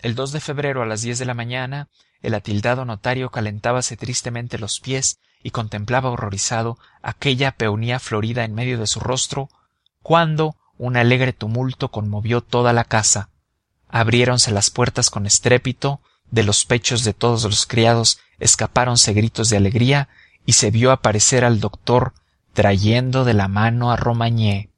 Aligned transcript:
el 0.00 0.14
de 0.14 0.40
febrero 0.40 0.82
a 0.82 0.86
las 0.86 1.02
diez 1.02 1.18
de 1.18 1.24
la 1.24 1.34
mañana 1.34 1.88
el 2.20 2.34
atildado 2.34 2.84
notario 2.84 3.30
calentábase 3.30 3.96
tristemente 3.96 4.58
los 4.58 4.80
pies 4.80 5.18
y 5.42 5.50
contemplaba 5.50 6.10
horrorizado 6.10 6.78
aquella 7.02 7.52
peonía 7.52 7.98
florida 7.98 8.44
en 8.44 8.54
medio 8.54 8.78
de 8.78 8.86
su 8.86 9.00
rostro 9.00 9.48
cuando 10.02 10.56
un 10.76 10.96
alegre 10.96 11.32
tumulto 11.32 11.90
conmovió 11.90 12.40
toda 12.40 12.72
la 12.72 12.84
casa. 12.84 13.30
Abriéronse 13.88 14.50
las 14.50 14.70
puertas 14.70 15.10
con 15.10 15.26
estrépito 15.26 16.00
de 16.30 16.42
los 16.42 16.64
pechos 16.64 17.04
de 17.04 17.14
todos 17.14 17.44
los 17.44 17.66
criados 17.66 18.18
escapáronse 18.38 19.12
gritos 19.12 19.48
de 19.48 19.56
alegría 19.56 20.08
y 20.44 20.54
se 20.54 20.70
vio 20.70 20.92
aparecer 20.92 21.44
al 21.44 21.60
doctor 21.60 22.14
trayendo 22.52 23.24
de 23.24 23.34
la 23.34 23.48
mano 23.48 23.90
a 23.90 23.96
romagné 23.96 24.70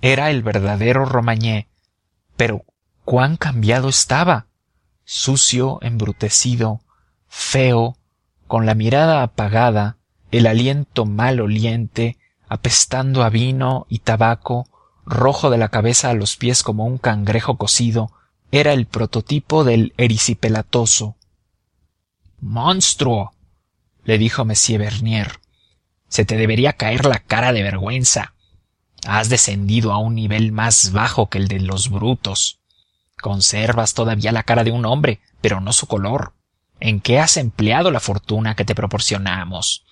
era 0.00 0.30
el 0.30 0.42
verdadero 0.42 1.04
romagné 1.04 1.68
pero 2.36 2.64
cuán 3.08 3.38
cambiado 3.38 3.88
estaba. 3.88 4.48
Sucio 5.06 5.78
embrutecido 5.80 6.82
feo 7.26 7.96
con 8.46 8.66
la 8.66 8.74
mirada 8.74 9.22
apagada 9.22 9.96
el 10.30 10.46
aliento 10.46 11.06
mal 11.06 11.40
oliente 11.40 12.18
apestando 12.50 13.22
a 13.22 13.30
vino 13.30 13.86
y 13.88 14.00
tabaco 14.00 14.68
rojo 15.06 15.48
de 15.48 15.56
la 15.56 15.70
cabeza 15.70 16.10
a 16.10 16.12
los 16.12 16.36
pies 16.36 16.62
como 16.62 16.84
un 16.84 16.98
cangrejo 16.98 17.56
cocido 17.56 18.12
era 18.52 18.74
el 18.74 18.84
prototipo 18.84 19.64
del 19.64 19.94
erisipelatoso. 19.96 21.16
Monstruo 22.42 23.32
le 24.04 24.18
dijo 24.18 24.42
m 24.42 24.52
bernier. 24.76 25.40
Se 26.08 26.26
te 26.26 26.36
debería 26.36 26.74
caer 26.74 27.06
la 27.06 27.20
cara 27.20 27.54
de 27.54 27.62
vergüenza. 27.62 28.34
Has 29.06 29.30
descendido 29.30 29.94
a 29.94 29.98
un 29.98 30.14
nivel 30.14 30.52
más 30.52 30.92
bajo 30.92 31.30
que 31.30 31.38
el 31.38 31.48
de 31.48 31.60
los 31.60 31.88
brutos 31.88 32.57
conservas 33.20 33.94
todavía 33.94 34.32
la 34.32 34.42
cara 34.42 34.64
de 34.64 34.70
un 34.70 34.86
hombre 34.86 35.20
pero 35.40 35.60
no 35.60 35.72
su 35.72 35.86
color. 35.86 36.32
En 36.80 37.00
qué 37.00 37.18
has 37.18 37.36
empleado 37.36 37.90
la 37.90 38.00
fortuna 38.00 38.54
que 38.54 38.64
te 38.64 38.74
proporcionamos 38.74 39.84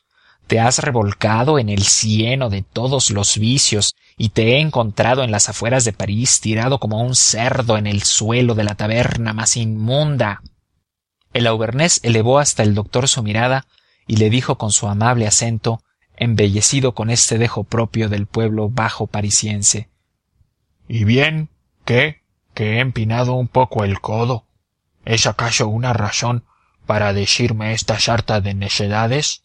te 0.47 0.61
has 0.61 0.79
revolcado 0.79 1.59
en 1.59 1.69
el 1.69 1.83
cieno 1.83 2.51
de 2.51 2.63
todos 2.63 3.11
los 3.11 3.37
vicios 3.37 3.97
y 4.17 4.29
te 4.29 4.53
he 4.53 4.61
encontrado 4.61 5.25
en 5.25 5.33
las 5.33 5.49
afueras 5.49 5.85
de 5.85 5.93
parís 5.93 6.41
tirado 6.41 6.79
como 6.79 7.03
un 7.03 7.17
cerdo 7.17 7.77
en 7.77 7.89
el 7.89 8.05
suelo 8.05 8.55
de 8.55 8.63
la 8.63 8.77
taberna 8.77 9.33
más 9.33 9.57
inmunda 9.57 10.41
el 11.37 11.47
auvernés 11.47 12.01
elevó 12.03 12.39
hasta 12.39 12.63
el 12.63 12.75
doctor 12.75 13.09
su 13.09 13.23
mirada 13.23 13.67
y 14.07 14.17
le 14.17 14.31
dijo 14.31 14.57
con 14.57 14.73
su 14.73 14.89
amable 14.89 15.27
acento 15.27 15.83
embellecido 16.17 16.95
con 16.95 17.11
este 17.11 17.37
dejo 17.37 17.65
propio 17.65 18.09
del 18.09 18.25
pueblo 18.25 18.71
bajo 18.71 19.07
parisiense. 19.07 19.91
Y 20.89 21.05
bien 21.05 21.51
qué 21.85 22.23
que 22.57 22.79
he 22.79 22.81
empinado 22.81 23.35
un 23.35 23.49
poco 23.49 23.85
el 23.85 24.01
codo. 24.01 24.47
Es 25.05 25.27
acaso 25.27 25.69
una 25.69 25.93
razón 25.93 26.45
para 26.87 27.13
decirme 27.13 27.75
esta 27.75 28.01
sarta 28.01 28.41
de 28.41 28.55
necedades 28.55 29.43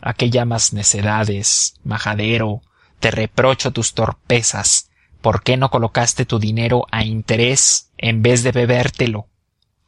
a 0.00 0.14
qué 0.14 0.30
llamas 0.30 0.72
necedades 0.72 1.74
majadero 1.84 2.62
te 2.98 3.10
reprocho 3.10 3.72
tus 3.72 3.92
torpezas. 3.92 4.90
Por 5.20 5.42
qué 5.42 5.58
no 5.58 5.70
colocaste 5.70 6.24
tu 6.24 6.38
dinero 6.38 6.86
a 6.90 7.04
interés 7.04 7.90
en 7.98 8.22
vez 8.22 8.42
de 8.42 8.52
bebértelo 8.52 9.28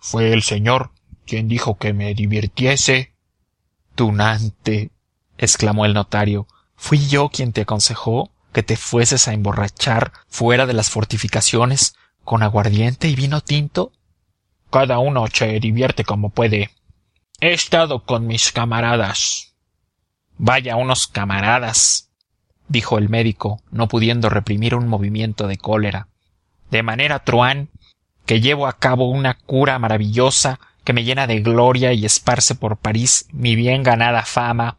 fue 0.00 0.32
el 0.32 0.42
señor 0.42 0.90
quien 1.26 1.46
dijo 1.46 1.78
que 1.78 1.92
me 1.92 2.14
divirtiese. 2.14 3.12
Tunante 3.94 4.90
exclamó 5.38 5.84
el 5.84 5.94
notario. 5.94 6.48
Fui 6.74 7.06
yo 7.06 7.28
quien 7.28 7.52
te 7.52 7.62
aconsejó 7.62 8.32
que 8.52 8.62
te 8.62 8.76
fueses 8.76 9.28
a 9.28 9.32
emborrachar 9.32 10.12
fuera 10.28 10.66
de 10.66 10.72
las 10.72 10.90
fortificaciones 10.90 11.94
con 12.30 12.44
aguardiente 12.44 13.08
y 13.08 13.16
vino 13.16 13.40
tinto. 13.40 13.90
Cada 14.70 15.00
uno 15.00 15.26
se 15.26 15.58
divierte 15.58 16.04
como 16.04 16.30
puede. 16.30 16.70
He 17.40 17.52
estado 17.52 18.04
con 18.04 18.28
mis 18.28 18.52
camaradas. 18.52 19.56
Vaya 20.38 20.76
unos 20.76 21.08
camaradas 21.08 22.08
dijo 22.68 22.98
el 22.98 23.08
médico 23.08 23.60
no 23.72 23.88
pudiendo 23.88 24.28
reprimir 24.28 24.76
un 24.76 24.86
movimiento 24.86 25.48
de 25.48 25.58
cólera. 25.58 26.06
De 26.70 26.84
manera 26.84 27.24
truán 27.24 27.68
que 28.26 28.40
llevo 28.40 28.68
a 28.68 28.78
cabo 28.78 29.10
una 29.10 29.34
cura 29.34 29.80
maravillosa 29.80 30.60
que 30.84 30.92
me 30.92 31.02
llena 31.02 31.26
de 31.26 31.40
gloria 31.40 31.92
y 31.94 32.06
esparce 32.06 32.54
por 32.54 32.76
parís 32.76 33.26
mi 33.32 33.56
bien 33.56 33.82
ganada 33.82 34.22
fama 34.22 34.78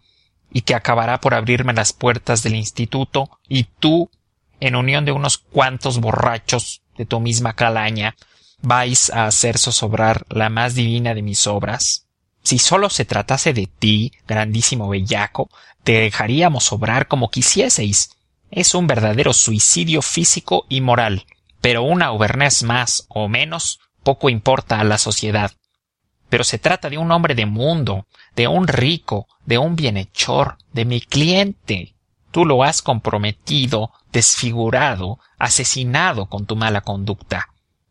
y 0.53 0.61
que 0.61 0.73
acabará 0.73 1.19
por 1.19 1.33
abrirme 1.33 1.73
las 1.73 1.91
puertas 1.91 2.43
del 2.43 2.55
instituto 2.55 3.29
y 3.49 3.65
tú 3.65 4.09
en 4.61 4.77
unión 4.77 5.03
de 5.03 5.11
unos 5.11 5.37
cuantos 5.37 5.99
borrachos 5.99 6.81
de 7.01 7.05
tu 7.07 7.19
misma 7.19 7.53
calaña 7.53 8.15
vais 8.61 9.09
a 9.09 9.25
hacer 9.25 9.57
zozobrar 9.57 10.25
la 10.29 10.49
más 10.49 10.75
divina 10.75 11.15
de 11.15 11.23
mis 11.23 11.47
obras. 11.47 12.05
Si 12.43 12.59
sólo 12.59 12.91
se 12.91 13.05
tratase 13.05 13.53
de 13.53 13.67
ti 13.67 14.11
grandísimo 14.27 14.87
bellaco 14.87 15.49
te 15.83 15.93
dejaríamos 15.93 16.71
obrar 16.71 17.07
como 17.07 17.31
quisieseis. 17.31 18.11
Es 18.51 18.75
un 18.75 18.85
verdadero 18.85 19.33
suicidio 19.33 20.03
físico 20.03 20.65
y 20.69 20.81
moral 20.81 21.25
pero 21.61 21.83
un 21.83 22.01
auvernés 22.01 22.63
más 22.63 23.05
o 23.07 23.27
menos 23.27 23.79
poco 24.03 24.29
importa 24.29 24.79
a 24.79 24.83
la 24.83 24.97
sociedad. 24.97 25.51
Pero 26.29 26.43
se 26.43 26.57
trata 26.57 26.89
de 26.89 26.97
un 26.97 27.11
hombre 27.11 27.35
de 27.35 27.45
mundo 27.45 28.07
de 28.35 28.47
un 28.47 28.67
rico 28.67 29.27
de 29.45 29.57
un 29.57 29.75
bienhechor 29.75 30.57
de 30.71 30.85
mi 30.85 31.01
cliente 31.01 31.95
tú 32.31 32.45
lo 32.45 32.63
has 32.63 32.81
comprometido 32.81 33.91
desfigurado 34.11 35.19
asesinado 35.37 36.27
con 36.27 36.45
tu 36.45 36.55
mala 36.55 36.81
conducta. 36.81 37.49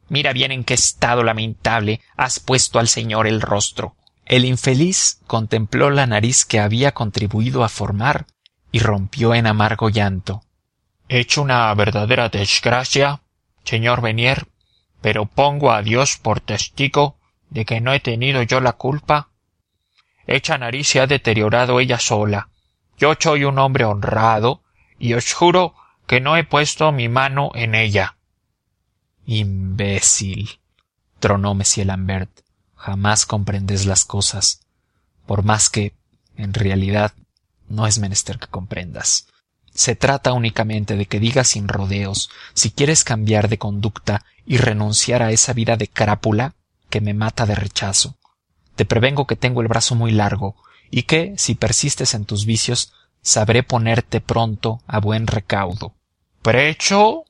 Mira 0.09 0.33
bien 0.33 0.51
en 0.51 0.65
qué 0.65 0.75
estado 0.75 1.23
lamentable 1.23 2.01
has 2.17 2.41
puesto 2.41 2.79
al 2.79 2.89
señor 2.89 3.27
el 3.27 3.41
rostro. 3.41 3.95
El 4.25 4.45
infeliz 4.45 5.21
contempló 5.27 5.91
la 5.91 6.07
nariz 6.07 6.45
que 6.45 6.61
había 6.61 6.93
contribuido 6.93 7.65
a 7.65 7.69
formar 7.69 8.27
y 8.73 8.81
rompió 8.81 9.35
en 9.35 9.47
amargo 9.47 9.89
llanto. 9.89 10.43
Hecho 11.09 11.43
una 11.43 11.73
verdadera 11.75 12.29
desgracia 12.29 13.21
señor 13.65 14.01
Benier, 14.01 14.49
pero 15.01 15.27
pongo 15.27 15.71
a 15.71 15.83
dios 15.83 16.17
por 16.17 16.41
testigo 16.41 17.19
de 17.51 17.65
que 17.65 17.81
no 17.81 17.93
he 17.93 18.01
tenido 18.01 18.43
yo 18.43 18.61
la 18.61 18.73
culpa. 18.73 19.31
Hecha 20.27 20.59
nariz 20.59 20.89
se 20.89 21.01
ha 21.01 21.07
deteriorado 21.07 21.81
ella 21.81 21.99
sola 21.99 22.51
yo 23.01 23.15
soy 23.19 23.45
un 23.45 23.59
hombre 23.59 23.87
honrado 23.87 24.63
y 24.99 25.15
os 25.15 25.33
juro 25.33 25.75
que 26.07 26.21
no 26.21 26.37
he 26.37 26.45
puesto 26.45 26.93
mi 26.93 27.09
mano 27.09 27.51
en 27.55 27.75
ella. 27.75 28.19
Imbécil 29.25 30.61
tronó 31.19 31.53
m 31.53 31.65
l'ambert 31.85 32.31
jamás 32.77 33.25
comprendes 33.25 33.87
las 33.87 34.05
cosas 34.05 34.61
por 35.27 35.45
más 35.45 35.71
que 35.71 35.95
en 36.37 36.53
realidad 36.53 37.13
no 37.69 37.87
es 37.87 37.99
menester 37.99 38.39
que 38.39 38.49
comprendas. 38.49 39.29
Se 39.73 39.95
trata 39.95 40.33
únicamente 40.33 40.97
de 40.97 41.07
que 41.07 41.21
digas 41.21 41.49
sin 41.49 41.69
rodeos 41.69 42.29
si 42.53 42.71
quieres 42.71 43.05
cambiar 43.05 43.49
de 43.49 43.57
conducta 43.59 44.25
y 44.45 44.59
renunciar 44.59 45.23
a 45.23 45.31
esa 45.31 45.53
vida 45.53 45.77
de 45.77 45.89
crápula 45.89 46.55
que 46.91 47.01
me 47.01 47.15
mata 47.15 47.47
de 47.47 47.55
rechazo. 47.55 48.19
Te 48.75 48.85
prevengo 48.85 49.27
que 49.27 49.37
tengo 49.37 49.63
el 49.63 49.69
brazo 49.69 49.95
muy 49.95 50.11
largo 50.11 50.57
y 50.91 51.03
que 51.05 51.35
si 51.37 51.55
persistes 51.55 52.15
en 52.15 52.25
tus 52.25 52.45
vicios 52.45 52.93
sabré 53.23 53.63
ponerte 53.63 54.21
pronto 54.21 54.81
a 54.87 54.99
buen 55.01 55.27
recaudo. 55.27 55.95
Precho 56.43 57.25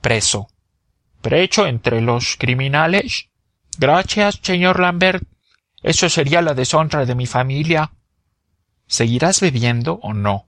preso. 0.00 0.48
Precho 1.22 1.66
entre 1.66 2.00
los 2.00 2.36
criminales. 2.36 3.28
Gracias 3.78 4.40
señor 4.42 4.80
l'ambert. 4.80 5.24
Eso 5.82 6.08
sería 6.08 6.42
la 6.42 6.54
deshonra 6.54 7.06
de 7.06 7.14
mi 7.14 7.26
familia. 7.26 7.92
Seguirás 8.86 9.40
bebiendo 9.40 9.98
o 10.02 10.12
no 10.14 10.46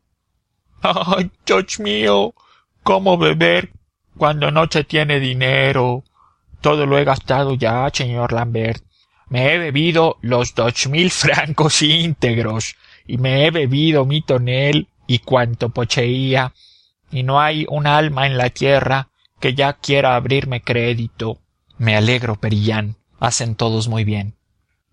ay 0.82 1.30
dios 1.44 1.80
mío 1.80 2.34
cómo 2.82 3.18
beber 3.18 3.72
cuando 4.16 4.50
no 4.50 4.66
se 4.70 4.84
tiene 4.84 5.20
dinero 5.20 6.04
todo 6.60 6.86
lo 6.86 6.98
he 6.98 7.04
gastado 7.04 7.54
ya 7.54 7.90
señor 7.92 8.32
l'ambert 8.32 8.84
me 9.30 9.52
he 9.52 9.58
bebido 9.58 10.18
los 10.20 10.54
dos 10.54 10.86
mil 10.88 11.10
francos 11.22 11.82
íntegros 11.82 12.76
y 13.06 13.18
me 13.18 13.46
he 13.46 13.50
bebido 13.50 14.04
mi 14.04 14.22
tonel 14.22 14.88
y 15.06 15.20
cuanto 15.20 15.70
poseía 15.70 16.52
y 17.10 17.22
no 17.22 17.40
hay 17.40 17.66
un 17.68 17.86
alma 17.86 18.26
en 18.26 18.36
la 18.36 18.50
tierra 18.50 19.08
que 19.40 19.54
ya 19.54 19.74
quiera 19.74 20.16
abrirme 20.16 20.60
crédito. 20.60 21.38
Me 21.78 21.96
alegro 21.96 22.36
perillán. 22.36 22.96
Hacen 23.20 23.54
todos 23.54 23.88
muy 23.88 24.04
bien. 24.04 24.34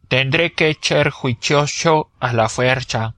Tendré 0.07 0.53
que 0.53 0.75
ser 0.79 1.09
juicioso 1.09 2.11
a 2.19 2.33
la 2.33 2.49
fuerza. 2.49 3.15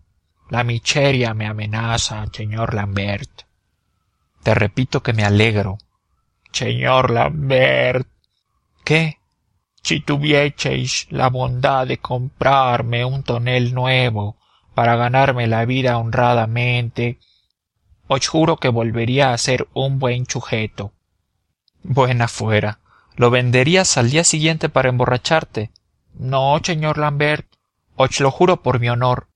La 0.49 0.63
miseria 0.63 1.33
me 1.33 1.45
amenaza 1.45 2.25
señor 2.31 2.73
l'ambert. 2.73 3.43
Te 4.43 4.53
repito 4.53 5.03
que 5.03 5.13
me 5.13 5.23
alegro. 5.23 5.77
Señor 6.51 7.11
l'ambert. 7.11 8.07
Qué 8.83 9.16
si 9.88 10.00
tuvieseis 10.01 11.07
la 11.10 11.30
bondad 11.30 11.88
de 11.88 11.98
comprarme 11.98 13.06
un 13.06 13.24
tonel 13.24 13.74
nuevo 13.74 14.36
para 14.74 14.95
ganarme 14.95 15.48
la 15.48 15.66
vida 15.66 15.98
honradamente 15.98 17.19
os 18.07 18.28
juro 18.28 18.57
que 18.57 18.69
volvería 18.69 19.34
a 19.34 19.38
ser 19.38 19.68
un 19.74 20.00
buen 20.00 20.25
sujeto 20.25 20.92
buena 21.84 22.28
fuera 22.28 22.80
lo 23.18 23.31
venderías 23.31 23.98
al 23.98 24.12
día 24.12 24.24
siguiente 24.24 24.69
para 24.69 24.89
emborracharte. 24.89 25.72
No, 26.13 26.60
señor 26.63 27.00
Lambert, 27.00 27.48
os 27.95 28.19
lo 28.19 28.30
juro 28.30 28.62
por 28.62 28.80
mi 28.80 28.89
honor. 28.89 29.28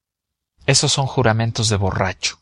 Esos 0.68 0.92
son 0.94 1.08
juramentos 1.08 1.68
de 1.68 1.78
borracho. 1.78 2.38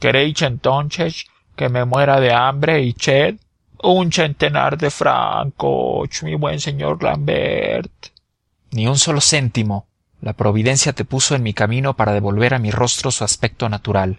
¿Queréis 0.00 0.40
entonces 0.40 1.26
que 1.56 1.68
me 1.68 1.84
muera 1.84 2.20
de 2.20 2.32
hambre 2.32 2.82
y 2.82 2.94
sed? 2.98 3.36
Un 3.84 4.12
centenar 4.12 4.78
de 4.78 4.92
francos, 4.92 6.22
mi 6.22 6.36
buen 6.36 6.60
señor 6.60 7.02
Lambert. 7.02 7.90
Ni 8.70 8.86
un 8.86 8.96
solo 8.96 9.20
céntimo. 9.20 9.88
La 10.20 10.34
providencia 10.34 10.92
te 10.92 11.04
puso 11.04 11.34
en 11.34 11.42
mi 11.42 11.52
camino 11.52 11.96
para 11.96 12.12
devolver 12.12 12.54
a 12.54 12.60
mi 12.60 12.70
rostro 12.70 13.10
su 13.10 13.24
aspecto 13.24 13.68
natural. 13.68 14.18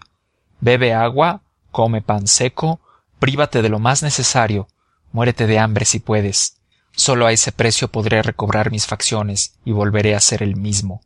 Bebe 0.60 0.92
agua, 0.92 1.40
come 1.70 2.02
pan 2.02 2.26
seco, 2.26 2.78
prívate 3.18 3.62
de 3.62 3.70
lo 3.70 3.78
más 3.78 4.02
necesario, 4.02 4.68
muérete 5.12 5.46
de 5.46 5.58
hambre 5.58 5.86
si 5.86 5.98
puedes. 5.98 6.58
Solo 6.92 7.26
a 7.26 7.32
ese 7.32 7.50
precio 7.50 7.88
podré 7.88 8.22
recobrar 8.22 8.70
mis 8.70 8.86
facciones 8.86 9.54
y 9.64 9.72
volveré 9.72 10.14
a 10.14 10.20
ser 10.20 10.42
el 10.42 10.56
mismo. 10.56 11.00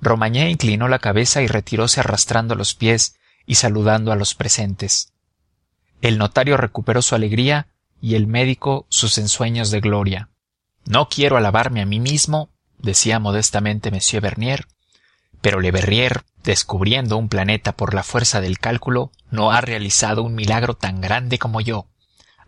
Romagné 0.00 0.48
inclinó 0.48 0.86
la 0.86 1.00
cabeza 1.00 1.42
y 1.42 1.48
retiróse 1.48 1.98
arrastrando 1.98 2.54
los 2.54 2.74
pies 2.76 3.16
y 3.46 3.56
saludando 3.56 4.12
a 4.12 4.16
los 4.16 4.36
presentes. 4.36 5.12
El 6.02 6.18
notario 6.18 6.58
recuperó 6.58 7.00
su 7.00 7.14
alegría 7.14 7.68
y 8.00 8.16
el 8.16 8.26
médico 8.26 8.86
sus 8.90 9.16
ensueños 9.16 9.70
de 9.70 9.80
gloria. 9.80 10.28
No 10.84 11.08
quiero 11.08 11.36
alabarme 11.36 11.80
a 11.80 11.86
mí 11.86 12.00
mismo, 12.00 12.50
decía 12.78 13.20
modestamente 13.20 13.88
m 13.88 14.00
bernier, 14.20 14.66
pero 15.40 15.60
le 15.60 15.70
verrier, 15.70 16.24
descubriendo 16.42 17.16
un 17.16 17.28
planeta 17.28 17.76
por 17.76 17.94
la 17.94 18.02
fuerza 18.02 18.40
del 18.40 18.58
cálculo, 18.58 19.12
no 19.30 19.52
ha 19.52 19.60
realizado 19.60 20.22
un 20.24 20.34
milagro 20.34 20.74
tan 20.74 21.00
grande 21.00 21.38
como 21.38 21.60
yo 21.60 21.86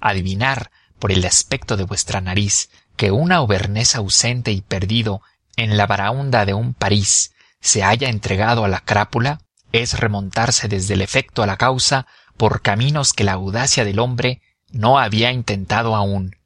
adivinar 0.00 0.70
por 0.98 1.12
el 1.12 1.24
aspecto 1.24 1.76
de 1.76 1.84
vuestra 1.84 2.20
nariz 2.20 2.70
que 2.96 3.10
un 3.10 3.32
auvernés 3.32 3.94
ausente 3.94 4.52
y 4.52 4.60
perdido 4.60 5.22
en 5.56 5.76
la 5.76 5.86
baraúnda 5.86 6.44
de 6.44 6.54
un 6.54 6.74
París 6.74 7.32
se 7.60 7.82
haya 7.82 8.08
entregado 8.08 8.64
a 8.64 8.68
la 8.68 8.80
crápula 8.80 9.40
es 9.72 9.98
remontarse 9.98 10.68
desde 10.68 10.94
el 10.94 11.00
efecto 11.00 11.42
a 11.42 11.46
la 11.46 11.56
causa 11.56 12.06
por 12.36 12.62
caminos 12.62 13.12
que 13.12 13.24
la 13.24 13.32
audacia 13.32 13.84
del 13.84 13.98
hombre 13.98 14.42
no 14.70 14.98
había 14.98 15.32
intentado 15.32 15.94
aún. 15.94 16.36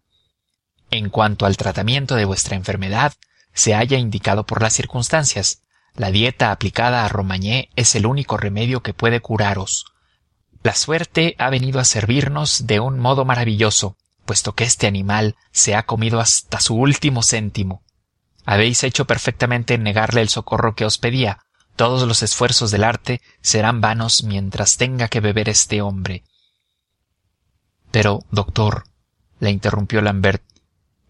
En 0.90 1.10
cuanto 1.10 1.46
al 1.46 1.56
tratamiento 1.56 2.14
de 2.14 2.24
vuestra 2.24 2.56
enfermedad, 2.56 3.14
se 3.52 3.74
haya 3.74 3.98
indicado 3.98 4.46
por 4.46 4.62
las 4.62 4.72
circunstancias. 4.72 5.62
La 5.94 6.10
dieta 6.10 6.50
aplicada 6.50 7.04
a 7.04 7.08
Romagné 7.08 7.70
es 7.76 7.94
el 7.94 8.06
único 8.06 8.36
remedio 8.36 8.82
que 8.82 8.94
puede 8.94 9.20
curaros. 9.20 9.86
La 10.62 10.74
suerte 10.74 11.34
ha 11.38 11.50
venido 11.50 11.80
a 11.80 11.84
servirnos 11.84 12.66
de 12.66 12.80
un 12.80 12.98
modo 12.98 13.24
maravilloso, 13.24 13.96
puesto 14.24 14.54
que 14.54 14.64
este 14.64 14.86
animal 14.86 15.36
se 15.52 15.74
ha 15.74 15.84
comido 15.84 16.20
hasta 16.20 16.60
su 16.60 16.76
último 16.76 17.22
céntimo. 17.22 17.82
Habéis 18.44 18.84
hecho 18.84 19.06
perfectamente 19.06 19.74
en 19.74 19.82
negarle 19.82 20.20
el 20.20 20.28
socorro 20.28 20.74
que 20.74 20.84
os 20.84 20.98
pedía. 20.98 21.40
Todos 21.78 22.08
los 22.08 22.24
esfuerzos 22.24 22.72
del 22.72 22.82
arte 22.82 23.22
serán 23.40 23.80
vanos 23.80 24.24
mientras 24.24 24.78
tenga 24.78 25.06
que 25.06 25.20
beber 25.20 25.48
este 25.48 25.80
hombre. 25.80 26.24
Pero, 27.92 28.24
doctor, 28.32 28.88
le 29.38 29.50
interrumpió 29.50 30.02
Lambert, 30.02 30.42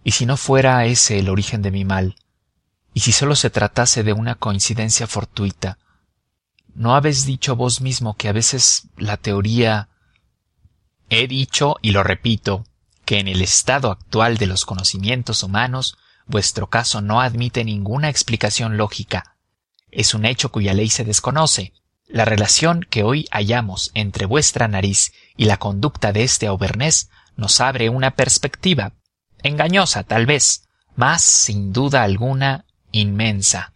¿y 0.05 0.11
si 0.11 0.27
no 0.27 0.37
fuera 0.37 0.85
ese 0.85 1.19
el 1.21 1.31
origen 1.31 1.63
de 1.63 1.71
mi 1.71 1.87
mal? 1.87 2.17
¿Y 2.93 3.01
si 3.01 3.13
sólo 3.13 3.35
se 3.35 3.49
tratase 3.49 4.03
de 4.03 4.13
una 4.13 4.35
coincidencia 4.35 5.07
fortuita? 5.07 5.79
¿No 6.75 6.95
habéis 6.95 7.25
dicho 7.25 7.57
vos 7.57 7.81
mismo 7.81 8.15
que 8.19 8.29
a 8.29 8.33
veces 8.33 8.89
la 8.99 9.17
teoría... 9.17 9.89
He 11.09 11.29
dicho, 11.29 11.77
y 11.81 11.93
lo 11.93 12.03
repito, 12.03 12.67
que 13.07 13.21
en 13.21 13.29
el 13.29 13.41
estado 13.41 13.91
actual 13.91 14.37
de 14.37 14.45
los 14.45 14.67
conocimientos 14.67 15.43
humanos 15.43 15.97
vuestro 16.27 16.67
caso 16.67 17.01
no 17.01 17.23
admite 17.23 17.65
ninguna 17.65 18.11
explicación 18.11 18.77
lógica. 18.77 19.38
Es 19.91 20.15
un 20.15 20.25
hecho 20.25 20.51
cuya 20.51 20.75
ley 20.75 20.89
se 20.89 21.05
desconoce. 21.05 21.73
La 22.07 22.25
relación 22.25 22.87
que 22.89 23.03
hoy 23.03 23.27
hallamos 23.31 23.91
entre 23.95 24.27
vuestra 24.27 24.69
nariz 24.69 25.13
y 25.37 25.45
la 25.45 25.59
conducta 25.59 26.13
de 26.13 26.25
este 26.25 26.47
auvernés 26.47 27.11
nos 27.37 27.61
abre 27.61 27.89
una 27.89 28.13
perspectiva, 28.13 28.95
engañosa 29.43 30.03
tal 30.05 30.27
vez, 30.27 30.69
mas 30.97 31.23
sin 31.23 31.73
duda 31.73 32.03
alguna 32.03 32.65
inmensa. 32.93 33.73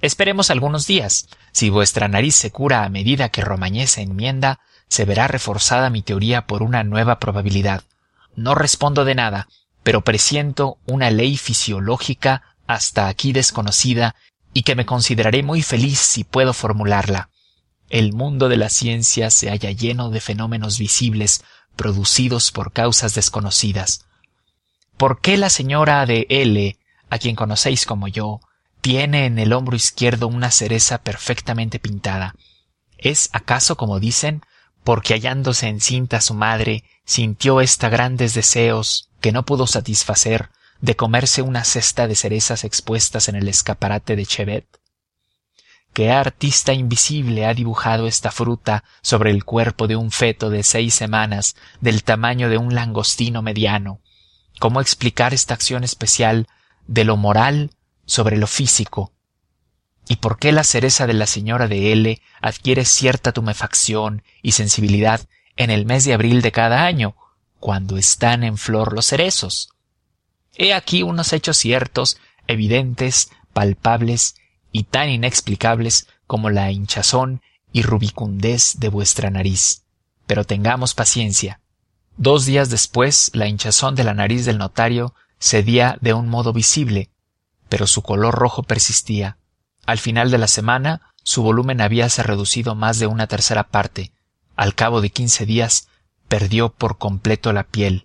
Esperemos 0.00 0.50
algunos 0.50 0.86
días. 0.86 1.26
Si 1.52 1.70
vuestra 1.70 2.06
nariz 2.06 2.36
se 2.36 2.52
cura 2.52 2.84
a 2.84 2.88
medida 2.88 3.30
que 3.30 3.40
Romagné 3.40 3.86
se 3.86 4.02
enmienda, 4.02 4.60
se 4.88 5.04
verá 5.04 5.26
reforzada 5.26 5.90
mi 5.90 6.02
teoría 6.02 6.46
por 6.46 6.62
una 6.62 6.84
nueva 6.84 7.18
probabilidad. 7.18 7.82
No 8.36 8.54
respondo 8.54 9.04
de 9.04 9.16
nada, 9.16 9.48
pero 9.82 10.02
presiento 10.02 10.78
una 10.86 11.10
ley 11.10 11.36
fisiológica 11.36 12.42
hasta 12.66 13.08
aquí 13.08 13.32
desconocida 13.32 14.14
y 14.52 14.62
que 14.62 14.74
me 14.74 14.86
consideraré 14.86 15.42
muy 15.42 15.62
feliz 15.62 15.98
si 15.98 16.24
puedo 16.24 16.52
formularla. 16.52 17.30
El 17.90 18.12
mundo 18.12 18.48
de 18.48 18.56
la 18.56 18.68
ciencia 18.68 19.30
se 19.30 19.48
halla 19.50 19.70
lleno 19.72 20.10
de 20.10 20.20
fenómenos 20.20 20.78
visibles 20.78 21.44
producidos 21.76 22.50
por 22.50 22.72
causas 22.72 23.14
desconocidas. 23.14 24.06
¿Por 24.96 25.20
qué 25.20 25.36
la 25.36 25.48
señora 25.48 26.04
de 26.06 26.26
L, 26.28 26.76
a 27.08 27.18
quien 27.18 27.36
conocéis 27.36 27.86
como 27.86 28.08
yo, 28.08 28.40
tiene 28.80 29.26
en 29.26 29.38
el 29.38 29.52
hombro 29.52 29.76
izquierdo 29.76 30.28
una 30.28 30.50
cereza 30.50 30.98
perfectamente 30.98 31.78
pintada. 31.78 32.34
¿Es 32.96 33.30
acaso, 33.32 33.76
como 33.76 34.00
dicen, 34.00 34.42
porque 34.84 35.14
hallándose 35.14 35.68
encinta 35.68 36.20
su 36.20 36.34
madre, 36.34 36.84
sintió 37.04 37.60
ésta 37.60 37.88
grandes 37.88 38.34
deseos 38.34 39.10
que 39.20 39.32
no 39.32 39.44
pudo 39.44 39.66
satisfacer 39.66 40.50
de 40.80 40.96
comerse 40.96 41.42
una 41.42 41.64
cesta 41.64 42.06
de 42.06 42.14
cerezas 42.14 42.64
expuestas 42.64 43.28
en 43.28 43.36
el 43.36 43.48
escaparate 43.48 44.16
de 44.16 44.26
Chevet? 44.26 44.66
¿Qué 45.92 46.10
artista 46.12 46.72
invisible 46.72 47.46
ha 47.46 47.54
dibujado 47.54 48.06
esta 48.06 48.30
fruta 48.30 48.84
sobre 49.02 49.30
el 49.30 49.44
cuerpo 49.44 49.86
de 49.86 49.96
un 49.96 50.10
feto 50.10 50.50
de 50.50 50.62
seis 50.62 50.94
semanas 50.94 51.56
del 51.80 52.04
tamaño 52.04 52.48
de 52.48 52.58
un 52.58 52.74
langostino 52.74 53.42
mediano? 53.42 54.00
¿Cómo 54.60 54.80
explicar 54.80 55.34
esta 55.34 55.54
acción 55.54 55.84
especial 55.84 56.46
de 56.88 57.04
lo 57.04 57.16
moral 57.16 57.70
sobre 58.08 58.36
lo 58.36 58.48
físico. 58.48 59.12
¿Y 60.08 60.16
por 60.16 60.38
qué 60.38 60.50
la 60.50 60.64
cereza 60.64 61.06
de 61.06 61.12
la 61.12 61.26
señora 61.26 61.68
de 61.68 61.92
L 61.92 62.20
adquiere 62.40 62.86
cierta 62.86 63.32
tumefacción 63.32 64.22
y 64.42 64.52
sensibilidad 64.52 65.20
en 65.56 65.70
el 65.70 65.84
mes 65.84 66.04
de 66.04 66.14
abril 66.14 66.40
de 66.40 66.50
cada 66.50 66.84
año, 66.84 67.14
cuando 67.60 67.98
están 67.98 68.42
en 68.42 68.56
flor 68.56 68.94
los 68.94 69.06
cerezos? 69.06 69.68
He 70.58 70.74
aquí 70.74 71.04
unos 71.04 71.32
hechos 71.32 71.56
ciertos, 71.56 72.18
evidentes, 72.48 73.30
palpables 73.52 74.34
y 74.72 74.82
tan 74.84 75.08
inexplicables 75.08 76.08
como 76.26 76.50
la 76.50 76.72
hinchazón 76.72 77.42
y 77.72 77.82
rubicundez 77.82 78.74
de 78.78 78.88
vuestra 78.88 79.30
nariz. 79.30 79.84
Pero 80.26 80.44
tengamos 80.44 80.94
paciencia. 80.94 81.60
Dos 82.16 82.44
días 82.44 82.70
después, 82.70 83.30
la 83.34 83.46
hinchazón 83.46 83.94
de 83.94 84.02
la 84.02 84.14
nariz 84.14 84.44
del 84.44 84.58
notario 84.58 85.14
cedía 85.38 85.96
de 86.00 86.12
un 86.12 86.28
modo 86.28 86.52
visible, 86.52 87.10
pero 87.68 87.86
su 87.86 88.02
color 88.02 88.34
rojo 88.34 88.64
persistía. 88.64 89.38
Al 89.86 89.98
final 89.98 90.32
de 90.32 90.38
la 90.38 90.48
semana, 90.48 91.14
su 91.22 91.42
volumen 91.42 91.80
habíase 91.80 92.24
reducido 92.24 92.74
más 92.74 92.98
de 92.98 93.06
una 93.06 93.28
tercera 93.28 93.68
parte. 93.68 94.12
Al 94.56 94.74
cabo 94.74 95.00
de 95.00 95.10
quince 95.10 95.46
días, 95.46 95.86
perdió 96.26 96.70
por 96.70 96.98
completo 96.98 97.52
la 97.52 97.62
piel. 97.62 98.04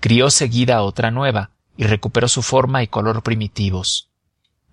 Crió 0.00 0.30
seguida 0.30 0.82
otra 0.82 1.10
nueva, 1.10 1.50
y 1.82 1.86
recuperó 1.86 2.28
su 2.28 2.42
forma 2.42 2.82
y 2.82 2.86
color 2.86 3.22
primitivos. 3.22 4.08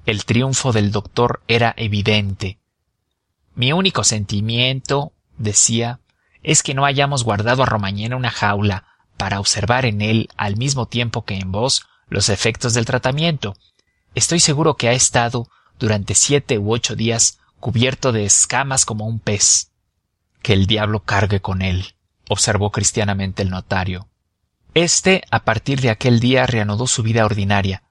El 0.06 0.26
triunfo 0.26 0.72
del 0.72 0.92
doctor 0.92 1.42
era 1.48 1.74
evidente. 1.76 2.60
Mi 3.56 3.74
único 3.74 4.04
sentimiento, 4.04 5.12
decía, 5.38 6.00
es 6.44 6.62
que 6.62 6.74
no 6.74 6.86
hayamos 6.86 7.24
guardado 7.24 7.64
a 7.64 7.66
Romagné 7.66 8.06
en 8.06 8.14
una 8.14 8.30
jaula 8.30 8.86
para 9.18 9.40
observar 9.40 9.86
en 9.86 10.02
él 10.02 10.30
al 10.38 10.56
mismo 10.56 10.86
tiempo 10.86 11.26
que 11.26 11.36
en 11.36 11.52
vos 11.52 11.88
los 12.10 12.30
efectos 12.30 12.74
del 12.74 12.86
tratamiento, 12.86 13.56
Estoy 14.16 14.40
seguro 14.40 14.76
que 14.76 14.90
ha 14.90 14.94
estado 14.94 15.50
durante 15.78 16.16
siete 16.16 16.58
u 16.58 16.74
ocho 16.74 16.96
días 16.96 17.40
cubierto 17.60 18.12
de 18.12 18.26
escamas 18.26 18.86
como 18.86 19.06
un 19.06 19.20
pez. 19.20 19.72
Que 20.42 20.54
el 20.54 20.66
diablo 20.68 21.02
cargue 21.02 21.42
con 21.42 21.62
él, 21.62 21.96
observó 22.28 22.72
cristianamente 22.72 23.44
el 23.44 23.50
notario. 23.50 24.08
Este, 24.74 25.24
a 25.32 25.44
partir 25.44 25.82
de 25.82 25.90
aquel 25.90 26.20
día, 26.20 26.46
reanudó 26.46 26.88
su 26.88 27.04
vida 27.04 27.26
ordinaria. 27.26 27.84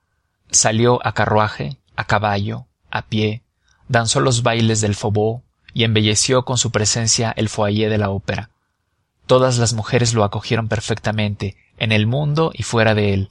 Salió 0.50 1.04
a 1.06 1.12
carruaje, 1.12 1.78
a 1.96 2.04
caballo, 2.04 2.66
a 2.90 3.02
pie, 3.02 3.42
danzó 3.88 4.20
los 4.20 4.42
bailes 4.42 4.80
del 4.80 4.94
faubourg 4.94 5.42
y 5.74 5.84
embelleció 5.84 6.44
con 6.44 6.56
su 6.56 6.70
presencia 6.70 7.32
el 7.36 7.48
foyer 7.48 7.90
de 7.90 7.98
la 7.98 8.10
ópera. 8.10 8.50
Todas 9.26 9.58
las 9.58 9.74
mujeres 9.74 10.14
lo 10.14 10.24
acogieron 10.24 10.68
perfectamente, 10.68 11.56
en 11.76 11.92
el 11.92 12.06
mundo 12.06 12.50
y 12.54 12.62
fuera 12.62 12.94
de 12.94 13.12
él. 13.12 13.28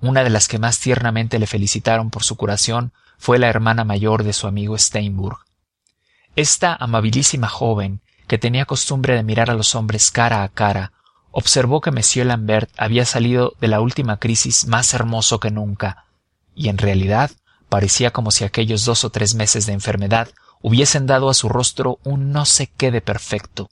Una 0.00 0.22
de 0.22 0.30
las 0.30 0.48
que 0.48 0.58
más 0.58 0.78
tiernamente 0.78 1.38
le 1.38 1.46
felicitaron 1.46 2.10
por 2.10 2.24
su 2.24 2.36
curación 2.36 2.92
fue 3.16 3.38
la 3.38 3.48
hermana 3.48 3.84
mayor 3.84 4.22
de 4.22 4.32
su 4.32 4.46
amigo 4.46 4.76
Steinburg. 4.76 5.38
Esta 6.36 6.74
amabilísima 6.74 7.48
joven, 7.48 8.02
que 8.26 8.38
tenía 8.38 8.66
costumbre 8.66 9.14
de 9.14 9.22
mirar 9.22 9.50
a 9.50 9.54
los 9.54 9.74
hombres 9.74 10.10
cara 10.10 10.42
a 10.42 10.48
cara, 10.48 10.92
observó 11.36 11.80
que 11.80 11.90
m 11.90 12.00
l'ambert 12.24 12.70
había 12.76 13.04
salido 13.04 13.54
de 13.60 13.66
la 13.66 13.80
última 13.80 14.18
crisis 14.18 14.68
más 14.68 14.94
hermoso 14.94 15.40
que 15.40 15.50
nunca 15.50 16.04
y 16.54 16.68
en 16.68 16.78
realidad 16.78 17.32
parecía 17.68 18.12
como 18.12 18.30
si 18.30 18.44
aquellos 18.44 18.84
dos 18.84 19.02
o 19.02 19.10
tres 19.10 19.34
meses 19.34 19.66
de 19.66 19.72
enfermedad 19.72 20.28
hubiesen 20.62 21.06
dado 21.06 21.28
a 21.28 21.34
su 21.34 21.48
rostro 21.48 21.98
un 22.04 22.30
no 22.30 22.44
sé 22.44 22.68
qué 22.68 22.92
de 22.92 23.00
perfecto. 23.00 23.68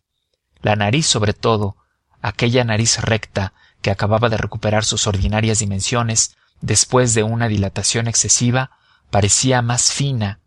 La 0.61 0.75
nariz 0.75 1.07
sobre 1.07 1.35
todo 1.35 1.76
aquella 2.21 2.64
nariz 2.64 2.99
recta 2.99 3.52
que 3.81 3.92
acababa 3.92 4.28
de 4.28 4.38
recuperar 4.38 4.85
sus 4.85 5.07
ordinarias 5.07 5.61
dimensiones 5.61 6.35
después 6.61 7.14
de 7.14 7.23
una 7.23 7.47
dilatación 7.47 8.09
excesiva 8.09 8.73
parecía 9.11 9.62
más 9.62 9.92
fina 9.92 10.40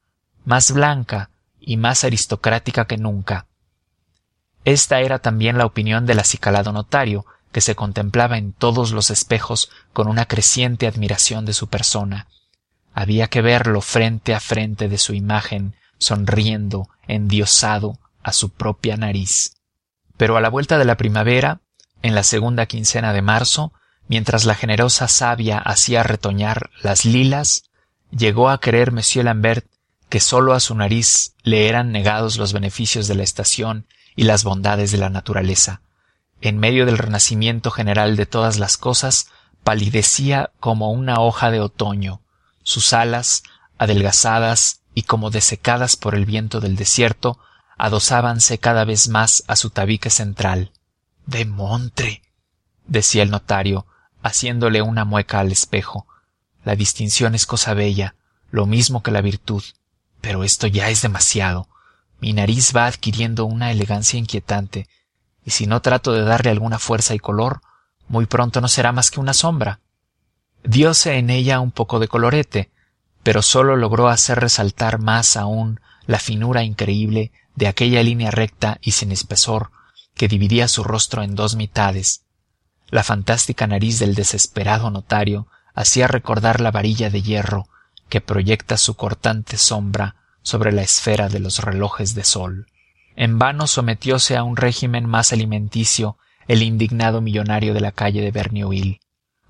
más 0.43 0.71
blanca 0.71 1.29
y 1.61 1.77
más 1.77 2.03
aristocrática 2.03 2.87
que 2.87 2.97
nunca 2.97 3.47
esta 4.65 4.99
era 4.99 5.19
también 5.19 5.57
la 5.57 5.65
opinión 5.65 6.05
del 6.05 6.19
acicalado 6.19 6.73
notario 6.73 7.25
que 7.51 7.61
se 7.61 7.75
contemplaba 7.75 8.37
en 8.37 8.51
todos 8.51 8.91
los 8.91 9.11
espejos 9.11 9.69
con 9.93 10.07
una 10.07 10.25
creciente 10.25 10.87
admiración 10.87 11.45
de 11.45 11.53
su 11.53 11.67
persona. 11.67 12.27
Había 12.93 13.27
que 13.27 13.41
verlo 13.41 13.79
frente 13.81 14.33
a 14.33 14.39
frente 14.39 14.89
de 14.89 14.97
su 14.97 15.13
imagen 15.13 15.75
sonriendo 15.99 16.89
endiosado 17.07 17.99
a 18.23 18.33
su 18.33 18.49
propia 18.49 18.97
nariz. 18.97 19.55
Pero 20.17 20.35
a 20.35 20.41
la 20.41 20.49
vuelta 20.49 20.77
de 20.77 20.85
la 20.85 20.97
primavera 20.97 21.61
en 22.01 22.15
la 22.15 22.23
segunda 22.23 22.65
quincena 22.65 23.13
de 23.13 23.21
marzo 23.21 23.71
mientras 24.07 24.45
la 24.45 24.55
generosa 24.55 25.07
savia 25.07 25.59
hacía 25.59 26.03
retoñar 26.03 26.71
las 26.81 27.05
lilas 27.05 27.69
llegó 28.11 28.49
a 28.49 28.59
creer 28.59 28.89
m 28.89 29.01
l'ambert 29.23 29.65
que 30.09 30.19
sólo 30.19 30.53
a 30.53 30.59
su 30.59 30.75
nariz 30.75 31.33
le 31.43 31.67
eran 31.67 31.91
negados 31.91 32.37
los 32.37 32.53
beneficios 32.53 33.07
de 33.07 33.15
la 33.15 33.23
estación 33.23 33.87
y 34.15 34.23
las 34.23 34.43
bondades 34.43 34.91
de 34.91 34.97
la 34.97 35.09
naturaleza. 35.09 35.81
En 36.41 36.57
medio 36.57 36.85
del 36.85 36.97
renacimiento 36.97 37.71
general 37.71 38.15
de 38.15 38.25
todas 38.25 38.59
las 38.59 38.77
cosas 38.77 39.27
palidecía 39.63 40.51
como 40.59 40.91
una 40.91 41.19
hoja 41.19 41.51
de 41.51 41.59
otoño. 41.59 42.21
Sus 42.63 42.93
alas 42.93 43.43
adelgazadas 43.77 44.81
y 44.93 45.03
como 45.03 45.31
desecadas 45.31 45.95
por 45.95 46.15
el 46.15 46.25
viento 46.25 46.59
del 46.59 46.75
desierto 46.75 47.39
adosábanse 47.77 48.57
cada 48.57 48.85
vez 48.85 49.09
más 49.09 49.43
a 49.47 49.55
su 49.55 49.69
tabique 49.69 50.09
central. 50.09 50.71
Demontre 51.25 52.21
decía 52.87 53.23
el 53.23 53.31
notario 53.31 53.85
haciéndole 54.21 54.81
una 54.81 55.05
mueca 55.05 55.39
al 55.39 55.51
espejo. 55.51 56.07
La 56.63 56.75
distinción 56.75 57.35
es 57.35 57.45
cosa 57.45 57.73
bella 57.73 58.15
lo 58.49 58.65
mismo 58.65 59.03
que 59.03 59.11
la 59.11 59.21
virtud. 59.21 59.63
Pero 60.21 60.43
esto 60.43 60.67
ya 60.67 60.89
es 60.89 61.01
demasiado 61.01 61.67
mi 62.25 62.33
nariz 62.33 62.75
va 62.75 62.87
adquiriendo 62.87 63.45
una 63.45 63.69
elegancia 63.69 64.17
inquietante 64.17 64.87
y 65.45 65.51
si 65.51 65.67
no 65.67 65.83
trato 65.83 66.11
de 66.11 66.23
darle 66.23 66.49
alguna 66.49 66.79
fuerza 66.79 67.13
y 67.13 67.19
color 67.19 67.61
muy 68.07 68.25
pronto 68.25 68.61
no 68.61 68.67
será 68.67 68.91
más 68.91 69.11
que 69.11 69.19
una 69.19 69.35
sombra. 69.35 69.79
Diose 70.63 71.19
en 71.19 71.29
ella 71.29 71.59
un 71.59 71.69
poco 71.69 71.99
de 71.99 72.07
colorete 72.07 72.71
pero 73.21 73.43
sólo 73.43 73.75
logró 73.75 74.09
hacer 74.09 74.39
resaltar 74.39 74.97
más 74.97 75.37
aún 75.37 75.79
la 76.07 76.17
finura 76.17 76.63
increíble 76.63 77.31
de 77.53 77.67
aquella 77.67 78.01
línea 78.01 78.31
recta 78.31 78.79
y 78.81 78.93
sin 78.93 79.11
espesor 79.11 79.69
que 80.15 80.27
dividía 80.27 80.67
su 80.67 80.83
rostro 80.83 81.21
en 81.21 81.35
dos 81.35 81.55
mitades. 81.55 82.23
La 82.89 83.03
fantástica 83.03 83.67
nariz 83.67 83.99
del 83.99 84.15
desesperado 84.15 84.89
notario 84.89 85.45
hacía 85.75 86.07
recordar 86.07 86.59
la 86.59 86.71
varilla 86.71 87.11
de 87.11 87.21
hierro 87.21 87.67
que 88.09 88.19
proyecta 88.19 88.77
su 88.77 88.95
cortante 88.95 89.57
sombra 89.57 90.15
sobre 90.45 90.71
la 90.71 90.83
esfera 90.83 91.27
de 91.27 91.39
los 91.39 91.59
relojes 91.59 92.15
de 92.15 92.23
sol. 92.23 92.67
En 93.17 93.37
vano 93.37 93.67
sometióse 93.67 94.37
a 94.37 94.43
un 94.43 94.55
régimen 94.55 95.05
más 95.05 95.33
alimenticio 95.33 96.17
el 96.47 96.63
indignado 96.63 97.19
millonario 97.19 97.73
de 97.73 97.81
la 97.81 97.91
calle 97.91 98.21
de 98.21 98.31
verneuil 98.31 99.01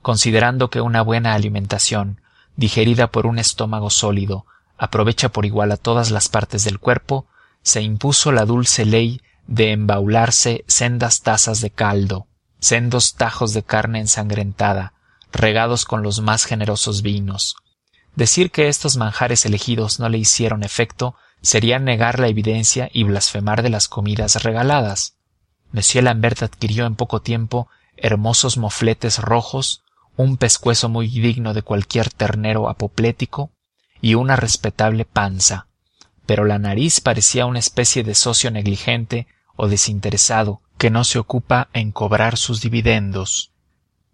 considerando 0.06 0.70
que 0.70 0.82
una 0.82 1.02
buena 1.02 1.34
alimentación 1.34 2.22
digerida 2.56 3.08
por 3.08 3.26
un 3.26 3.40
estómago 3.40 3.90
sólido 3.90 4.46
aprovecha 4.78 5.30
por 5.30 5.48
igual 5.48 5.72
a 5.72 5.78
todas 5.78 6.12
las 6.12 6.30
partes 6.30 6.64
del 6.64 6.78
cuerpo 6.78 7.26
se 7.64 7.82
impuso 7.82 8.32
la 8.32 8.46
dulce 8.46 8.86
ley 8.86 9.20
de 9.48 9.72
embaularse 9.72 10.64
sendas 10.68 11.24
tazas 11.24 11.60
de 11.60 11.72
caldo 11.72 12.28
sendos 12.60 13.16
tajos 13.16 13.54
de 13.54 13.64
carne 13.64 14.00
ensangrentada 14.00 14.94
regados 15.32 15.86
con 15.86 16.04
los 16.04 16.22
más 16.22 16.46
generosos 16.46 17.02
vinos 17.02 17.56
decir 18.16 18.52
que 18.52 18.68
estos 18.68 18.98
manjares 18.98 19.46
elegidos 19.46 20.00
no 20.00 20.10
le 20.10 20.18
hicieron 20.18 20.64
efecto 20.64 21.16
sería 21.42 21.80
negar 21.80 22.20
la 22.20 22.28
evidencia 22.28 22.90
y 22.92 23.04
blasfemar 23.04 23.62
de 23.62 23.70
las 23.70 23.88
comidas 23.88 24.44
regaladas. 24.44 25.18
M 25.74 25.82
l'ambert 26.02 26.44
adquirió 26.44 26.86
en 26.86 26.96
poco 26.96 27.22
tiempo 27.22 27.68
hermosos 27.98 28.58
mofletes 28.58 29.20
rojos 29.20 29.84
un 30.18 30.38
pescuezo 30.38 30.90
muy 30.90 31.08
digno 31.08 31.54
de 31.54 31.62
cualquier 31.62 32.10
ternero 32.10 32.70
apoplético 32.70 33.52
y 34.02 34.16
una 34.16 34.36
respetable 34.36 35.06
panza. 35.06 35.68
Pero 36.26 36.46
la 36.46 36.58
nariz 36.58 37.02
parecía 37.02 37.46
una 37.46 37.60
especie 37.60 38.04
de 38.04 38.16
socio 38.16 38.50
negligente 38.50 39.28
o 39.56 39.68
desinteresado 39.68 40.62
que 40.78 40.90
no 40.90 41.04
se 41.04 41.20
ocupa 41.20 41.70
en 41.74 41.92
cobrar 41.92 42.38
sus 42.38 42.62
dividendos. 42.62 43.52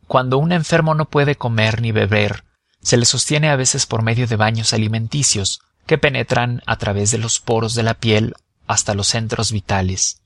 Cuando 0.08 0.38
un 0.38 0.52
enfermo 0.52 0.94
no 0.96 1.06
puede 1.06 1.36
comer 1.36 1.82
ni 1.82 1.92
beber 1.92 2.44
se 2.82 2.98
le 2.98 3.06
sostiene 3.06 3.50
a 3.50 3.56
veces 3.56 3.86
por 3.86 4.02
medio 4.02 4.28
de 4.28 4.36
baños 4.36 4.74
alimenticios 4.74 5.62
que 5.86 5.98
penetran 5.98 6.62
a 6.66 6.78
través 6.78 7.12
de 7.12 7.18
los 7.18 7.40
poros 7.40 7.76
de 7.76 7.84
la 7.84 7.96
piel 7.96 8.36
hasta 8.68 8.94
los 8.94 9.08
centros 9.08 9.52
vitales. 9.52 10.22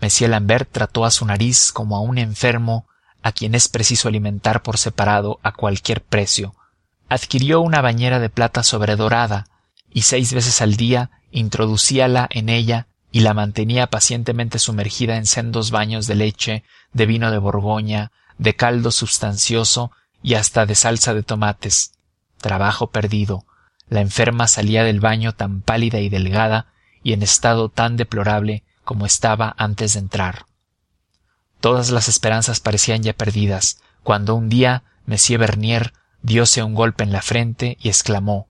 M 0.00 0.28
l'ambert 0.28 0.70
trató 0.70 1.04
a 1.04 1.10
su 1.10 1.24
nariz 1.24 1.72
como 1.72 1.96
a 1.96 2.00
un 2.00 2.18
enfermo 2.18 2.86
a 3.22 3.32
quien 3.32 3.54
es 3.54 3.68
preciso 3.68 4.08
alimentar 4.08 4.62
por 4.62 4.78
separado 4.78 5.40
a 5.42 5.52
cualquier 5.52 6.02
precio. 6.02 6.54
Adquirió 7.08 7.60
una 7.60 7.80
bañera 7.80 8.20
de 8.20 8.28
plata 8.30 8.62
sobredorada 8.62 9.48
y 9.90 10.02
seis 10.02 10.32
veces 10.32 10.60
al 10.60 10.76
día 10.76 11.10
introducíala 11.30 12.28
en 12.30 12.48
ella 12.48 12.86
y 13.10 13.20
la 13.20 13.34
mantenía 13.34 13.88
pacientemente 13.88 14.58
sumergida 14.58 15.16
en 15.16 15.26
sendos 15.26 15.70
baños 15.70 16.06
de 16.06 16.14
leche 16.14 16.64
de 16.92 17.06
vino 17.06 17.30
de 17.30 17.38
borgoña 17.38 18.12
de 18.38 18.54
caldo 18.54 18.90
substancioso 18.90 19.90
y 20.26 20.34
hasta 20.34 20.66
de 20.66 20.74
salsa 20.74 21.14
de 21.14 21.22
tomates. 21.22 21.92
Trabajo 22.38 22.88
perdido. 22.88 23.46
La 23.88 24.00
enferma 24.00 24.48
salía 24.48 24.82
del 24.82 24.98
baño 24.98 25.36
tan 25.36 25.60
pálida 25.60 26.00
y 26.00 26.08
delgada 26.08 26.66
y 27.04 27.12
en 27.12 27.22
estado 27.22 27.68
tan 27.68 27.96
deplorable 27.96 28.64
como 28.82 29.06
estaba 29.06 29.54
antes 29.56 29.92
de 29.92 30.00
entrar. 30.00 30.46
Todas 31.60 31.90
las 31.90 32.08
esperanzas 32.08 32.58
parecían 32.58 33.04
ya 33.04 33.12
perdidas 33.12 33.78
cuando 34.02 34.34
un 34.34 34.48
día 34.48 34.82
m 35.06 35.16
bernier 35.38 35.92
diose 36.22 36.64
un 36.64 36.74
golpe 36.74 37.04
en 37.04 37.12
la 37.12 37.22
frente 37.22 37.78
y 37.80 37.88
exclamó 37.88 38.48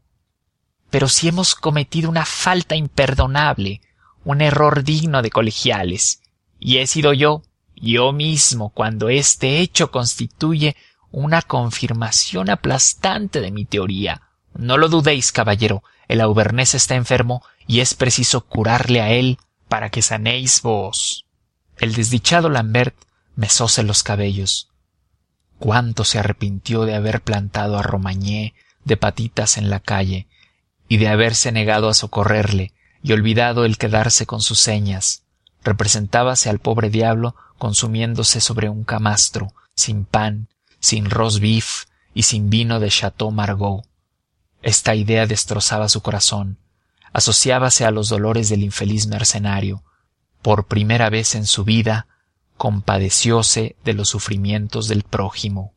pero 0.90 1.09
si 1.09 1.28
hemos 1.28 1.54
cometido 1.54 2.09
una 2.09 2.25
falta 2.25 2.75
imperdonable 2.75 3.83
un 4.25 4.40
error 4.40 4.83
digno 4.83 5.21
de 5.21 5.30
colegiales 5.30 6.23
y 6.59 6.78
he 6.78 6.87
sido 6.87 7.12
yo 7.12 7.42
yo 7.75 8.12
mismo 8.12 8.71
cuando 8.71 9.11
este 9.11 9.59
hecho 9.59 9.90
constituye 9.90 10.75
una 11.10 11.42
confirmación 11.42 12.50
aplastante 12.50 13.40
de 13.40 13.50
mi 13.50 13.64
teoría. 13.64 14.22
No 14.54 14.76
lo 14.76 14.88
dudéis 14.88 15.32
caballero. 15.32 15.82
El 16.08 16.20
auvernés 16.20 16.75
está 16.75 16.94
enfermo 16.94 17.42
y 17.66 17.80
es 17.80 17.94
preciso 17.94 18.46
curarle 18.46 19.00
a 19.00 19.10
él 19.10 19.38
para 19.68 19.90
que 19.90 20.02
sanéis 20.02 20.62
vos. 20.62 21.26
El 21.78 21.94
desdichado 21.94 22.48
l'ambert 22.48 22.96
mesóse 23.34 23.82
los 23.82 24.02
cabellos. 24.02 24.70
Cuánto 25.58 26.04
se 26.04 26.18
arrepintió 26.18 26.84
de 26.84 26.94
haber 26.94 27.22
plantado 27.22 27.78
a 27.78 27.82
romagné 27.82 28.54
de 28.84 28.96
patitas 28.96 29.58
en 29.58 29.68
la 29.70 29.80
calle 29.80 30.28
y 30.88 30.98
de 30.98 31.08
haberse 31.08 31.50
negado 31.52 31.88
a 31.88 31.94
socorrerle 31.94 32.72
y 33.02 33.12
olvidado 33.12 33.64
el 33.64 33.78
quedarse 33.78 34.26
con 34.26 34.40
sus 34.40 34.58
señas. 34.60 35.25
Representábase 35.64 36.48
al 36.48 36.60
pobre 36.60 36.90
diablo 36.90 37.34
consumiéndose 37.58 38.40
sobre 38.40 38.68
un 38.68 38.84
camastro 38.84 39.52
sin 39.75 40.04
pan 40.04 40.48
sin 40.87 41.11
roast 41.11 41.40
beef 41.40 41.87
y 42.14 42.23
sin 42.23 42.49
vino 42.49 42.78
de 42.78 42.88
chateau 42.88 43.33
margaux. 43.33 43.88
Esta 44.62 44.95
idea 44.95 45.26
destrozaba 45.26 45.88
su 45.88 46.00
corazón. 46.00 46.59
Asociábase 47.12 47.85
a 47.85 47.90
los 47.90 48.09
dolores 48.09 48.49
del 48.49 48.62
infeliz 48.62 49.07
mercenario. 49.07 49.83
Por 50.43 50.66
primera 50.66 51.11
vez 51.11 51.35
en 51.35 51.47
su 51.47 51.64
vida 51.64 52.07
compadecióse 52.57 53.75
de 53.85 53.95
los 53.95 54.09
sufrimientos 54.09 54.87
del 54.87 55.02
prójimo. 55.02 55.75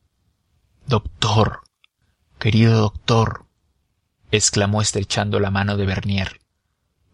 Doctor 0.85 1.61
querido 2.37 2.79
doctor 2.79 3.45
exclamó 4.31 4.81
estrechando 4.81 5.39
la 5.39 5.51
mano 5.51 5.75
de 5.75 5.85
bernier 5.85 6.39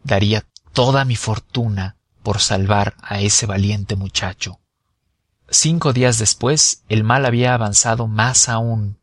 daría 0.04 0.46
toda 0.72 1.04
mi 1.04 1.16
fortuna 1.16 1.98
por 2.22 2.40
salvar 2.40 2.96
a 3.02 3.22
ese 3.22 3.48
valiente 3.48 3.96
muchacho 3.96 4.60
cinco 5.50 5.94
días 5.94 6.18
después 6.18 6.84
el 6.90 7.04
mal 7.04 7.26
había 7.26 7.54
avanzado 7.54 8.08
más 8.08 8.50
aún. 8.50 8.98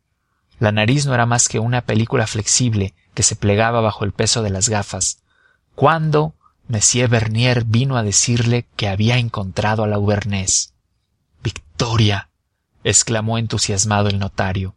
La 0.59 0.71
nariz 0.71 1.05
no 1.05 1.13
era 1.13 1.25
más 1.25 1.47
que 1.47 1.59
una 1.59 1.81
película 1.81 2.27
flexible 2.27 2.93
que 3.13 3.23
se 3.23 3.35
plegaba 3.35 3.81
bajo 3.81 4.05
el 4.05 4.11
peso 4.11 4.41
de 4.41 4.49
las 4.49 4.69
gafas 4.69 5.19
cuando 5.75 6.35
m 6.69 7.07
bernier 7.07 7.65
vino 7.65 7.97
a 7.97 8.03
decirle 8.03 8.67
que 8.75 8.87
había 8.87 9.17
encontrado 9.17 9.83
al 9.83 9.93
auvernés 9.93 10.73
victoria 11.41 12.29
exclamó 12.83 13.37
entusiasmado 13.37 14.09
el 14.09 14.19
notario. 14.19 14.75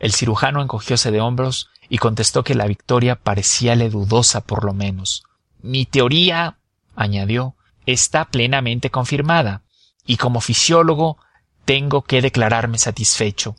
El 0.00 0.12
cirujano 0.12 0.62
encogióse 0.62 1.10
de 1.10 1.20
hombros 1.20 1.68
y 1.88 1.98
contestó 1.98 2.44
que 2.44 2.54
la 2.54 2.66
victoria 2.66 3.16
parecíale 3.16 3.90
dudosa 3.90 4.40
por 4.40 4.64
lo 4.64 4.72
menos. 4.72 5.24
Mi 5.62 5.84
teoría 5.86 6.58
añadió 6.96 7.54
está 7.86 8.24
plenamente 8.26 8.90
confirmada 8.90 9.62
y 10.04 10.16
como 10.16 10.40
fisiólogo 10.40 11.18
tengo 11.64 12.02
que 12.02 12.20
declararme 12.20 12.78
satisfecho. 12.78 13.56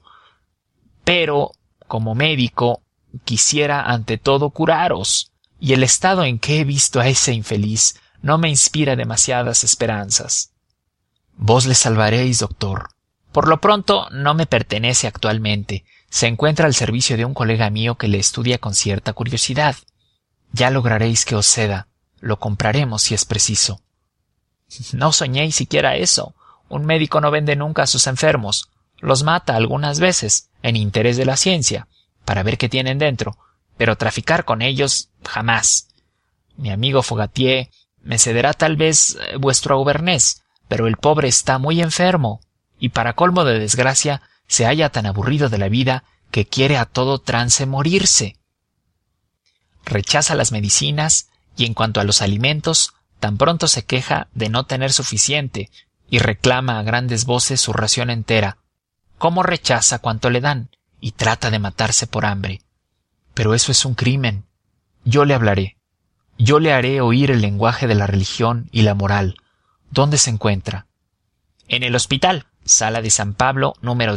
Pero 1.03 1.51
como 1.87 2.15
médico 2.15 2.83
quisiera 3.23 3.81
ante 3.83 4.17
todo 4.17 4.49
curaros. 4.51 5.31
Y 5.59 5.73
el 5.73 5.83
estado 5.83 6.23
en 6.23 6.37
que 6.37 6.59
he 6.59 6.63
visto 6.63 6.99
a 6.99 7.07
ese 7.07 7.33
infeliz 7.33 7.99
no 8.21 8.37
me 8.37 8.49
inspira 8.49 8.95
demasiadas 8.95 9.63
esperanzas. 9.63 10.51
Vos 11.37 11.65
le 11.65 11.75
salvaréis 11.75 12.39
doctor. 12.39 12.89
Por 13.31 13.47
lo 13.47 13.59
pronto 13.59 14.07
no 14.11 14.33
me 14.33 14.45
pertenece 14.45 15.07
actualmente. 15.07 15.85
Se 16.09 16.27
encuentra 16.27 16.65
al 16.65 16.73
servicio 16.73 17.17
de 17.17 17.25
un 17.25 17.33
colega 17.33 17.69
mío 17.69 17.95
que 17.95 18.07
le 18.07 18.19
estudia 18.19 18.57
con 18.57 18.73
cierta 18.73 19.13
curiosidad. 19.13 19.75
Ya 20.51 20.69
lograréis 20.69 21.25
que 21.25 21.35
os 21.35 21.47
ceda. 21.47 21.87
Lo 22.19 22.39
compraremos 22.39 23.01
si 23.01 23.13
es 23.13 23.25
preciso 23.25 23.81
no 24.93 25.11
soñéis 25.11 25.55
siquiera 25.55 25.95
eso. 25.95 26.35
Un 26.69 26.85
médico 26.85 27.21
no 27.21 27.31
vende 27.31 27.55
nunca 27.55 27.83
a 27.83 27.87
sus 27.87 28.07
enfermos. 28.07 28.69
Los 28.99 29.23
mata 29.23 29.55
algunas 29.55 29.99
veces 29.99 30.49
en 30.63 30.75
interés 30.75 31.17
de 31.17 31.25
la 31.25 31.37
ciencia 31.37 31.87
para 32.23 32.43
ver 32.43 32.57
qué 32.57 32.69
tienen 32.69 32.97
dentro 32.97 33.37
pero 33.77 33.97
traficar 33.97 34.45
con 34.45 34.61
ellos 34.61 35.09
jamás. 35.23 35.89
Mi 36.57 36.71
amigo 36.71 37.03
fogatier 37.03 37.69
me 38.01 38.19
cederá 38.19 38.53
tal 38.53 38.77
vez 38.77 39.17
eh, 39.19 39.37
vuestro 39.37 39.75
auvernés 39.75 40.43
pero 40.67 40.87
el 40.87 40.97
pobre 40.97 41.27
está 41.27 41.59
muy 41.59 41.81
enfermo 41.81 42.41
y 42.79 42.89
para 42.89 43.13
colmo 43.13 43.43
de 43.45 43.59
desgracia 43.59 44.21
se 44.47 44.65
halla 44.65 44.89
tan 44.89 45.05
aburrido 45.05 45.49
de 45.49 45.59
la 45.59 45.69
vida 45.69 46.03
que 46.31 46.45
quiere 46.45 46.77
a 46.77 46.85
todo 46.85 47.19
trance 47.19 47.67
morirse. 47.67 48.37
Rechaza 49.85 50.33
las 50.33 50.51
medicinas 50.51 51.29
y 51.55 51.65
en 51.65 51.75
cuanto 51.75 51.99
a 51.99 52.03
los 52.03 52.23
alimentos 52.23 52.94
tan 53.19 53.37
pronto 53.37 53.67
se 53.67 53.85
queja 53.85 54.27
de 54.33 54.49
no 54.49 54.65
tener 54.65 54.91
suficiente 54.91 55.69
y 56.09 56.19
reclama 56.19 56.79
a 56.79 56.83
grandes 56.83 57.25
voces 57.25 57.61
su 57.61 57.73
ración 57.73 58.09
entera 58.09 58.57
cómo 59.17 59.43
rechaza 59.43 59.99
cuanto 59.99 60.29
le 60.29 60.41
dan 60.41 60.69
y 60.99 61.11
trata 61.11 61.49
de 61.49 61.59
matarse 61.59 62.07
por 62.07 62.25
hambre 62.25 62.61
pero 63.35 63.53
eso 63.53 63.71
es 63.71 63.85
un 63.85 63.93
crimen. 63.93 64.45
Yo 65.03 65.25
le 65.25 65.35
hablaré. 65.35 65.77
Yo 66.39 66.59
le 66.59 66.73
haré 66.73 67.01
oír 67.01 67.29
el 67.29 67.41
lenguaje 67.41 67.85
de 67.85 67.93
la 67.93 68.07
religión 68.07 68.69
y 68.71 68.81
la 68.81 68.95
moral. 68.95 69.35
Dónde 69.91 70.17
se 70.17 70.31
encuentra 70.31 70.87
en 71.67 71.83
el 71.83 71.95
hospital 71.95 72.47
sala 72.63 73.01
de 73.01 73.09
san 73.09 73.33
pablo 73.33 73.73
número 73.81 74.15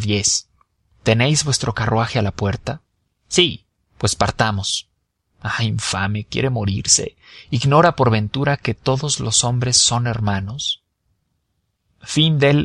tenéis 1.02 1.44
vuestro 1.44 1.74
carruaje 1.74 2.18
a 2.18 2.22
la 2.22 2.30
puerta 2.30 2.82
sí 3.28 3.66
pues 3.96 4.16
partamos 4.16 4.88
ah 5.40 5.62
infame 5.62 6.24
quiere 6.24 6.50
morirse. 6.50 7.16
Ignora 7.50 7.96
por 7.96 8.10
ventura 8.10 8.56
que 8.56 8.74
todos 8.74 9.20
los 9.20 9.44
hombres 9.44 9.76
son 9.76 10.06
hermanos. 10.06 10.82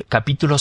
Capítulo 0.10 0.58